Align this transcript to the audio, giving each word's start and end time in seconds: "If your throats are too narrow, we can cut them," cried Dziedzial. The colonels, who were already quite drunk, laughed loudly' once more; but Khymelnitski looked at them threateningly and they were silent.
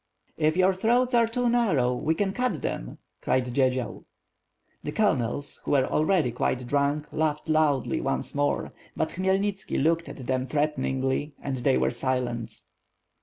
"If 0.37 0.57
your 0.57 0.73
throats 0.73 1.13
are 1.13 1.27
too 1.27 1.47
narrow, 1.47 1.93
we 1.93 2.15
can 2.15 2.33
cut 2.33 2.63
them," 2.63 2.97
cried 3.21 3.43
Dziedzial. 3.45 4.05
The 4.83 4.91
colonels, 4.91 5.61
who 5.63 5.73
were 5.73 5.85
already 5.85 6.31
quite 6.31 6.65
drunk, 6.65 7.05
laughed 7.13 7.47
loudly' 7.47 8.01
once 8.01 8.33
more; 8.33 8.73
but 8.97 9.09
Khymelnitski 9.09 9.77
looked 9.79 10.09
at 10.09 10.25
them 10.25 10.47
threateningly 10.47 11.35
and 11.39 11.57
they 11.57 11.77
were 11.77 11.91
silent. 11.91 12.63